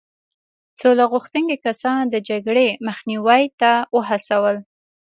[0.79, 4.57] سوله غوښتونکي کسان د جګړې مخنیوي ته وهڅول.